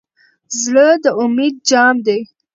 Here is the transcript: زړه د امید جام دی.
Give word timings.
زړه 0.61 0.87
د 1.03 1.05
امید 1.21 1.55
جام 1.69 1.95
دی. 2.05 2.19